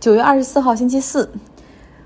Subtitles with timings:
[0.00, 1.30] 九月二十四号星期四，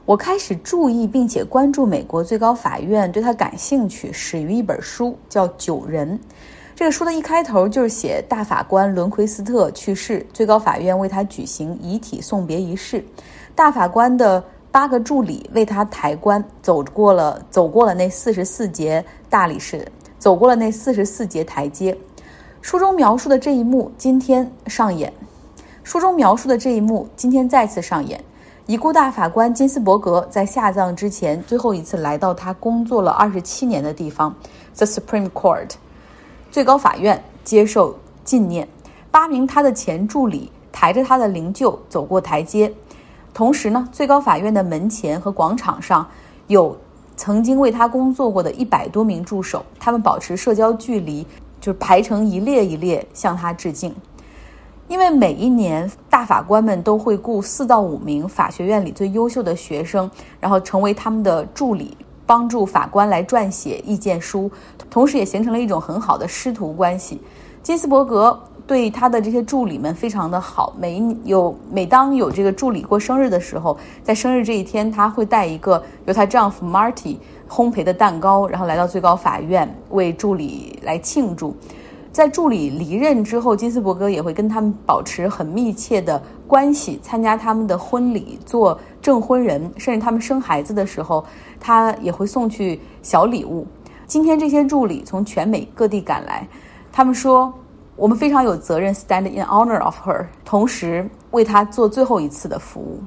[0.04, 6.18] 我开始注意并且关注美国最高法院，对他感兴趣，始于一本书，叫《九人》。
[6.74, 13.04] 这个书的一开头就是写大法官伦奎斯特去世，最高法院为他举行遗体送别仪式，
[13.54, 14.42] 大法官的
[14.72, 19.86] 八个助理为他抬棺，走过了走过了那四十四节大理石，
[20.18, 21.96] 走过了那四十四节台阶。
[22.60, 25.12] 书中描述的这一幕今天上演。
[25.84, 28.18] 书中描述的这一幕今天再次上演。
[28.66, 34.34] 已故大法官金斯伯格在下葬之前最后一次来到他工作了二十七年的地方
[34.74, 35.72] ，The Supreme Court，
[36.50, 38.66] 最高法院接受纪念。
[39.10, 42.72] 八名他的前助理抬着他的灵柩走过台阶。
[43.34, 46.08] 同时呢，最高法院的门前和广场上
[46.46, 46.74] 有
[47.14, 51.26] 曾经为他工作过的一百多名助手，他们保持社交距离，
[51.60, 53.94] 就是排成一列一列向他致敬。
[54.88, 64.50] 因为每一年大法官们都会雇四到五名法学院里最优秀的学生，然后成为他们的助理，帮助法官来撰写意见书，
[64.90, 67.20] 同时也形成了一种很好的师徒关系。
[67.62, 77.16] 金斯伯格对他的这些助理们非常的好，每有每当有这个助理过生日的时候，在生日这一天，他会带一个由她丈夫 Marty
[77.48, 81.56] 烘焙的蛋糕，然后来到最高法院为助理来庆祝。
[82.14, 91.24] 在助理离任之后，金斯伯格也会跟他们保持很密切的关系，参加他们的婚礼，做证婚人，甚至他们生孩子的时候，
[91.58, 93.66] 他也会送去小礼物。
[94.06, 96.46] 今天这些助理从全美各地赶来，
[96.92, 97.52] 他们说
[97.96, 103.00] 我们非常有责任，stand in honor of her，同时为她做最后一次的服务。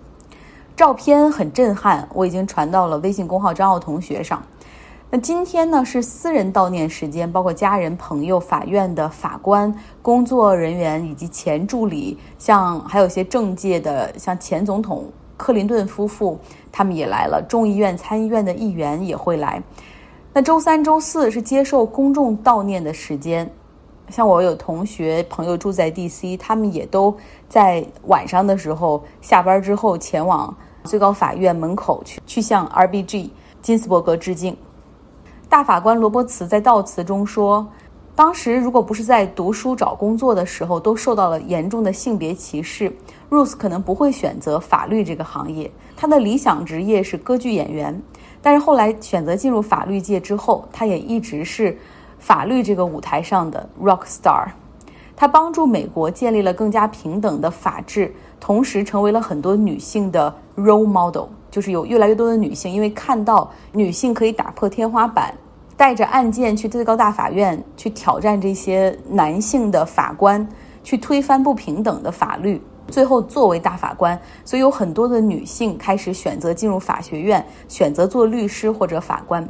[0.75, 4.43] 照片很震撼，我已经传到了微信公号张奥同学上。
[5.09, 15.05] 那今天呢是私人悼念时间，包括家人、朋友、法院的法官、工作人员以及前助理，像还有一些政界的，像前总统
[15.37, 16.37] 克林顿夫妇，
[16.73, 17.41] 他们也来了。
[17.47, 19.63] 众议院、参议院的议员也会来。
[20.33, 23.49] 那周三、周四是接受公众悼念的时间，
[24.09, 27.15] 像我有同学朋友住在 D.C.，他们也都
[27.47, 33.31] 在晚上的时候下班之后前往最高法院门口去，去向 R.B.G.
[33.61, 34.55] 金斯伯格致敬。
[35.49, 37.65] 大法官罗伯茨在悼词中说
[38.13, 42.91] ：“当时如果不是在读书找工作的时候都受到了严重的性别歧视
[43.29, 45.71] ，Ruth 可能不会选择法律这个行业。
[45.95, 47.97] 他的理想职业是歌剧演员，
[48.41, 51.77] 但是后来选择进入法律界之后，他也一直是
[52.19, 54.47] 法律这个舞台上的 rock star。
[55.17, 65.33] 他帮助美国建立了更加平等的法治，同时成为了很多女性的 role model。”就是有越来越多的女性，因为看到女性可以打破天花板，
[65.75, 70.47] 带着案件去最高大法院去挑战这些男性的法官，
[70.83, 79.47] 去推翻不平等的法律，最后作为大法官，所以有很多的女性开始选择进入法学院，选择做律师或者法官。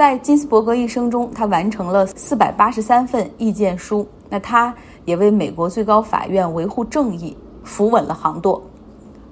[0.00, 4.74] 在金斯伯格一生中，他完成了四百八十三份意见书，那他
[5.04, 8.62] 也为美国最高法院维护正义扶稳了航舵。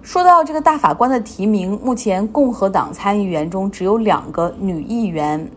[0.02, 5.50] 说到这个大法官的提名，目前共和党参议员中只有两个女议员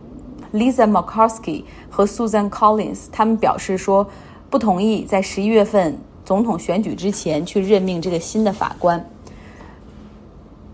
[0.54, 4.08] ，Lisa Murkowski 和 Susan Collins，他们表示说
[4.50, 5.94] 不同意在十一月份
[6.24, 9.06] 总统选举之前去任命这个新的法官。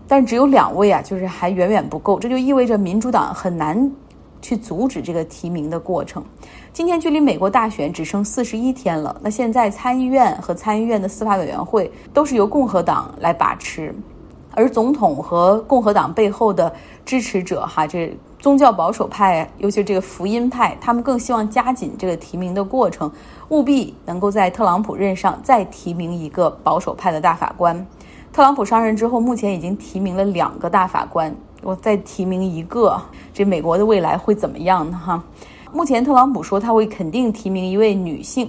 [0.06, 3.90] 但只有两位啊，就是还远远不够，这就意味着民主党很难
[4.40, 6.24] 去阻止这个提名的过程。
[6.72, 9.16] 今天距离美国大选只剩四十一天了。
[9.22, 13.94] 那现在参议院和参议院的司法委员会都是由共和党来把持，
[14.52, 16.72] 而总统和共和党背后的
[17.04, 23.10] 支持者，哈，这宗教保守派，尤其是这个福音派，他们更希望加紧这个提名的过程，
[23.48, 27.84] 务必能够在特朗普任上再提名一个保守派的大法官。
[28.32, 33.00] 特朗普上任之后，目前已经提名了两个大法官，我再提名一个，
[33.32, 34.96] 这美国的未来会怎么样呢？
[34.96, 35.22] 哈。
[35.72, 38.48] 目前，特朗普说他会肯定提名一位女性，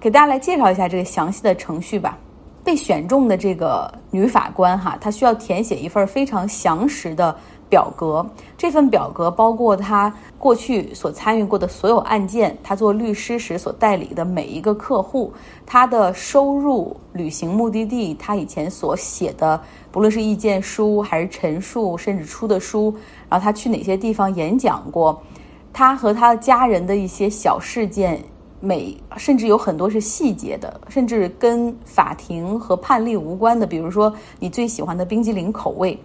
[0.00, 2.18] 给大家来介绍一下这个详细的程序吧。
[2.66, 7.32] 被选中的这个女法官哈，她需要填写一份非常详实的
[7.70, 8.26] 表格。
[8.58, 15.32] 这份表格包括她过去所参与过的所有案件，她做律师时所代理的每一个客户，
[15.64, 19.60] 她的收入、旅行目的地，她以前所写的，
[19.92, 22.92] 不论是意见书还是陈述，甚至出的书，
[23.28, 25.22] 然后她去哪些地方演讲过。
[25.72, 28.20] 她和她的家人的一些小事件，
[28.60, 33.66] 每甚至有很多是细节的，甚至跟法庭和判例无关的。
[33.66, 35.98] 比如说，你最喜欢的冰激凌口味，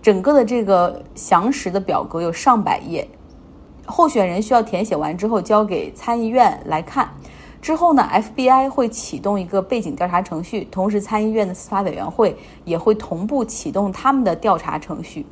[0.00, 3.06] 整个的这个详实的表格有上百页，
[3.86, 7.08] 候选人需要填写完之后交给参议院来看。
[7.60, 15.26] 之后呢，FBI 会启动一个背景调查程序，同时参议院的司法委员会也会同步启动他们的调查程序。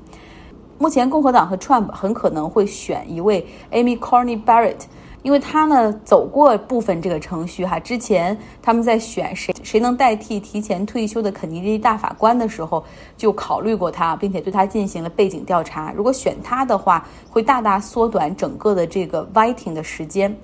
[0.76, 4.80] 目前，共和党和 Trump 很可能会选一位 Amy Coney Barrett，
[5.22, 7.78] 因为他呢走过部分这个程序哈。
[7.78, 12.84] 之前他们在选谁谁能代替提前退休的肯尼迪大法官的时候，
[13.16, 15.92] 就考虑过他，并且对他进行了背景调查。
[15.96, 20.36] 如果选他的话，会大大缩短整个的这个 waiting 的时间。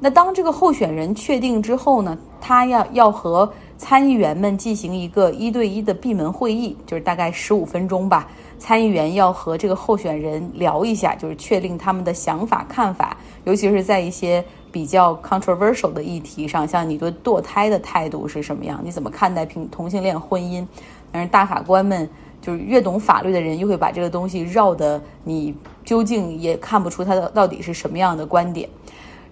[0.00, 8.28] 那当这个候选人确定之后呢，他要要和参议员们进行一个一对一的闭门会议，就是大概十五分钟吧。
[8.58, 20.66] 参议员要和这个候选人聊一下，就是确定他们的想法看法，尤其是在一些比较 controversial 的议题上，像你对堕胎的态度是什么样，你怎么看待平同性恋婚姻？
[21.10, 22.08] 但是大法官们
[22.42, 28.68] 就是越懂法律的人，又会把这个东西绕的你究竟也看不出他的到底是什么样的观点。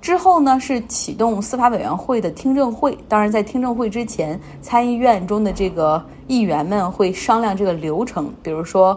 [0.07, 2.97] 之后呢，是启动司法委员会的听证会。
[3.09, 8.97] 当然，在听证会之前，参议院中的这个议员们会商量这个流程，比如说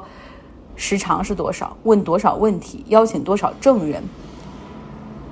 [0.76, 4.04] 时长是多少，问多少问题，邀请多少证人，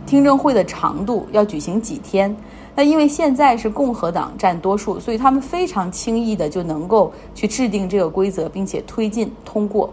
[0.07, 2.35] 听证会的长度要举行几天。
[2.75, 9.87] 那因为现在是共和党占多数，所以他们非常轻易的就能够去制定这个规则，并且推进通过。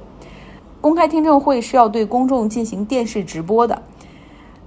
[0.80, 3.82] 公开听证会是要对公众进行电视直播的。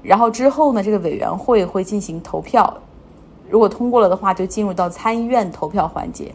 [0.07, 2.73] 然后之后呢，这个委员会会进行投票，
[3.49, 6.33] 如果通过了的话，就进入到参议院投票环节。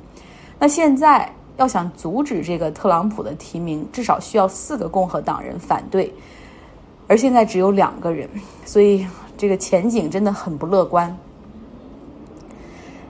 [0.59, 6.13] 那现在要想阻止这个特朗普的提名，至少需要四个共和党人反对，
[7.09, 8.29] 而现在只有两个人，
[8.67, 9.07] 所以
[9.39, 11.17] 这个前景真的很不乐观。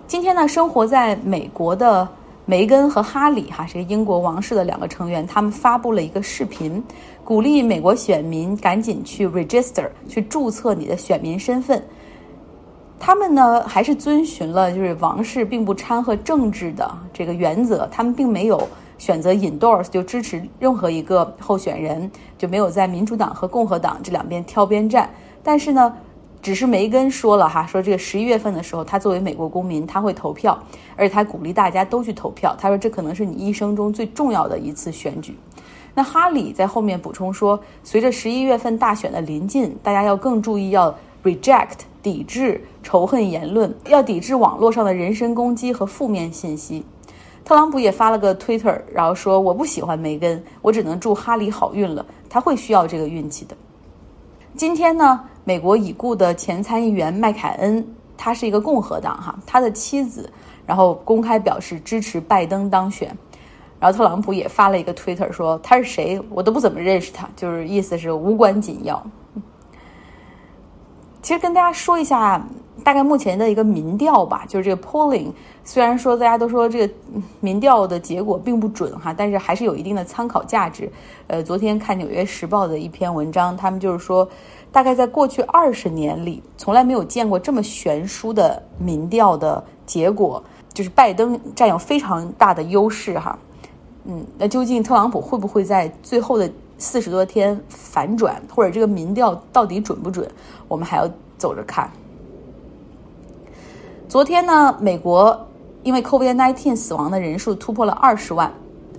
[0.07, 2.09] 今天呢，生活在美国的。
[2.45, 6.83] 梅根和哈里哈是英国王室的两个成员，他们发布了一个视频，
[7.25, 11.81] 鼓励美国选民赶紧去 register 去注册你的选民身份。
[12.99, 18.69] 他们呢还是遵循了就是王室并不掺和政治的这个原则，他们并没有
[18.99, 25.09] 选择 endorse 就支持任何一个候选人，就没有在民主党和共和党这两边挑边站。
[25.45, 25.95] 但是呢。
[26.43, 30.59] 只是梅根说了哈，说这个十一月份的时候，他作为美国公民，他会投票，
[30.97, 32.55] 而且他鼓励大家都去投票。
[32.59, 35.37] 他说这可能是你一生中最重要的一次选举。
[35.95, 40.93] 那哈里在后面补充说，随着十一月份大选的临近，大家要更注意要
[41.23, 46.85] reject 抵制仇恨言论，要抵制网络上的人身攻击和负面信息。
[47.45, 53.57] 特朗普也发了个 Twitter，然后说我不喜欢梅根，我只能祝哈里好运了，他会需要这个运气的。
[54.57, 57.85] 今天呢，美国已故的前参议员麦凯恩，
[58.17, 60.31] 他是一个共和党哈，他的妻子，
[60.67, 63.17] 然后公开表示支持拜登当选，
[63.81, 69.05] 然后特朗普也发了一个推特说他是谁，我都不怎么认识他，就是意思是无关紧要。
[71.21, 72.45] 其实跟大家说一下。
[72.83, 75.31] 大概目前的一个民调吧，就是这个 polling，
[75.63, 76.93] 虽然说大家都说这个
[77.39, 80.91] 民调的结果并不准哈，但是还是有一定的参考价值。
[81.29, 84.29] 呃，昨天看《纽约时报》的一篇文章，他们就是说，
[84.73, 90.43] 大概在过去二十年里，从来没有见过这么悬殊的民调的结果，
[90.73, 93.39] 就是拜登占有非常大的优势哈。
[94.05, 100.27] 嗯，那究竟特朗普会不会在最后的四十多天反转，或者这个民调到底准不准，
[100.67, 101.89] 我们还要走着看。
[104.09, 105.47] 昨天呢，美国
[105.83, 108.53] 因为 COVID-19 死亡的人数突破了二十万，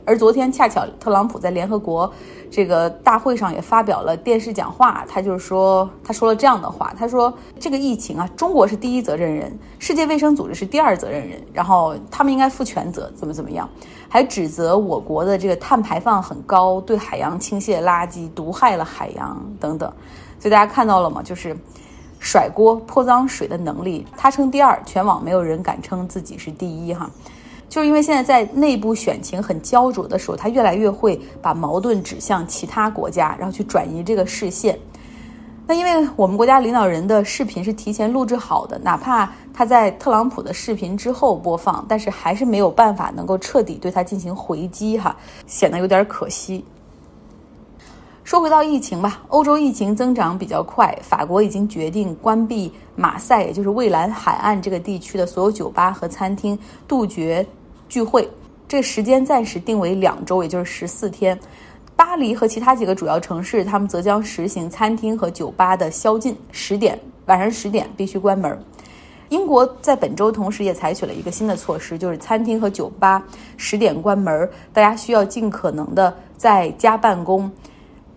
[0.05, 2.11] 而昨天恰巧特朗普在联合国
[2.49, 13.69] 这个大会上也发表了电视讲话，他就是说，他说了这样的话，他说这个疫情啊，中国是第一责任人，世界卫生组织是第二责任人，然后他们应该负全责，怎么怎么样，
[14.07, 19.91] 还指责我国的这个碳排放很高，对海洋倾泻垃圾，毒害了海洋等等，
[20.39, 21.21] 所以大家看到了吗？
[21.23, 21.55] 就是。
[22.25, 27.11] 甩锅泼脏水的能力，他称第二，全网没有人敢称自己是第一哈，
[27.69, 34.77] 就是因为现在在内部选情很焦灼的时候，他越来越会把矛盾指向其他国家，然后去转移这个视线。
[35.65, 45.15] 那因为我们国家领导人的视频是提前录制好的，哪怕他在特朗普的视频之后播放，但是还是没有办法能够彻底对他进行回击哈，
[45.47, 46.65] 显得有点可惜。
[48.23, 57.45] 说回到疫情吧，欧洲疫情增长比较快，法国已经决定关闭马赛，也就是蔚蓝海岸这个地区的所有酒吧和餐厅，杜绝
[57.89, 58.27] 聚会。
[58.65, 61.37] 这时间暂时定为两周，也就是十四天。
[61.97, 68.57] 巴黎和其他几个主要城市，他们则将实行餐厅和酒吧的宵禁，十点晚上十点必须关门。
[69.29, 73.21] 英国在本周同时也采取了一个新的措施，就是餐厅和酒吧
[73.57, 77.51] 十点关门，大家需要尽可能的在家办公。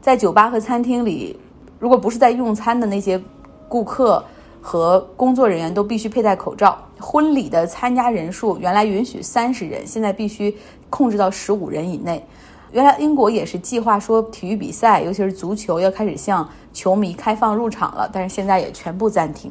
[0.07, 1.37] 在酒吧和餐厅里，
[1.81, 3.21] 如果不是在用餐的那些
[3.69, 4.25] 顾客
[4.61, 6.79] 和工作人员都必须佩戴口罩。
[7.01, 10.57] 婚礼的参加人数原来允许三十人，现在必须
[10.91, 12.25] 控制到十五人以内。
[12.71, 19.51] 原来英国也是计划说体育比赛，尤其是足球要开始向球迷开放入场了，但是现在也全部暂停。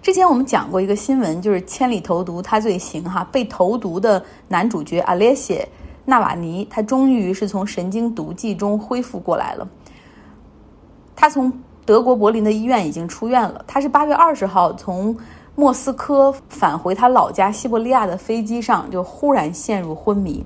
[0.00, 5.56] 之前我们讲过一个新闻，就是千里投毒他罪行哈，被投毒的男主角阿列谢·
[6.08, 9.68] 纳瓦尼，他终于是从神经毒剂中恢复过来了。
[11.14, 11.52] 他从
[11.84, 13.62] 德国柏林的医院已经出院了。
[13.66, 15.14] 他是八月二十号从
[15.54, 20.42] 莫斯科返回他老家西伯利亚的飞机上，就忽然陷入昏迷。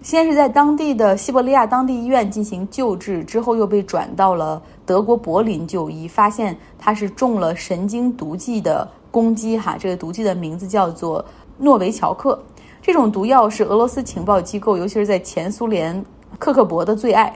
[0.00, 9.58] 先是在当地的西伯利亚当地医院进行救治，之后又被转到了德国柏林就医，发现他是中了神经毒剂的攻击。
[9.58, 11.24] 哈，这个毒剂的名字叫做
[11.58, 12.40] 诺维乔克。
[12.88, 16.02] 这种毒药是俄罗斯情报机构，尤其是在前苏联
[16.38, 17.30] 克克勃的最爱。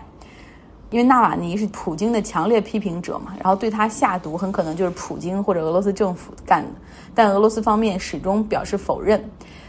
[0.89, 6.71] 因为纳瓦尼是普京的强烈批评者嘛，然后对他下毒很可能就是普京或者俄罗斯政府干的，
[7.15, 9.23] 但俄罗斯方面始终表示否认。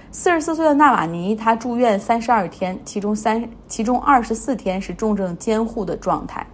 [0.10, 6.48] 四十四岁的纳瓦尼他住院三十二天，其中三其中二十四天是重症监护的状态。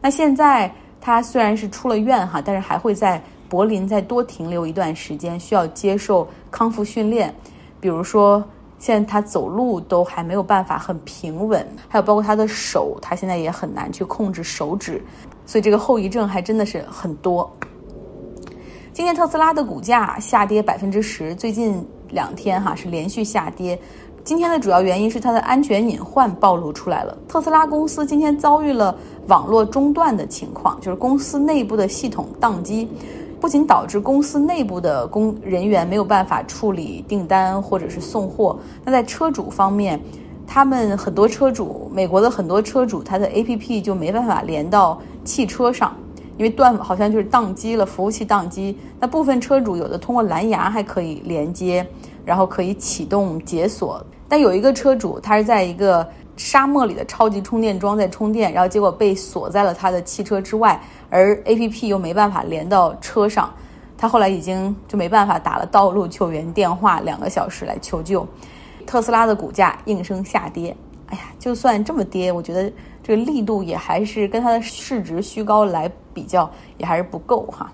[0.00, 7.34] 那现在他虽然是出了院哈，但是还会在柏林再多停留一段时间，需要接受康复训练，
[7.80, 8.44] 比如说。
[8.86, 15.02] 现在他走路都还没有办法很平稳，还有包括他的手，他现在也很难去控制手指，
[15.44, 17.52] 所以这个后遗症还真的是很多。
[18.92, 23.76] 今天特斯拉的股价下跌百分之十，最近两天哈是连续下跌。
[24.22, 27.18] 今天的主要原因是它的安全隐患暴露出来了。
[27.26, 32.88] 特斯拉公司今天遭遇了网络中断的情况，就是公司内部的系统宕机。
[33.40, 40.00] 不仅导致公司内部的工人员没有办法处理订单或者是送货，那在车主方面，
[40.46, 45.94] 他们很多车主，美国的很多车主，他的 APP 就没办法连到汽车上，
[46.38, 48.76] 因为断好像就是宕机了，服务器宕机。
[48.98, 51.86] 那部分车主有的通过蓝牙还可以连接，
[52.24, 56.06] 然后可以启动解锁，但有一个车主他是在一个。
[56.36, 63.52] 沙漠里的超级充电桩在充电，然后结果被锁在了他的汽车之外，而 A P P 又没办法连到车上，
[63.96, 68.26] 他后来已经就没办法打了道路救援电话两个小时来求救，
[68.86, 70.76] 特斯拉的股价应声下跌。
[71.08, 72.70] 哎呀，就算这么跌，我觉得
[73.02, 77.72] 这个力度也还是跟它的市值虚高来比较也还是不够哈。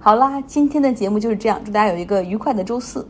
[0.00, 3.06] 好啦，今天的节目就是这样，祝大家有一个愉快的周四。